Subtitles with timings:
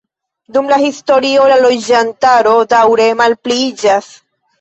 [0.55, 4.09] Dum la historio la loĝantaro daŭre malpliiĝas.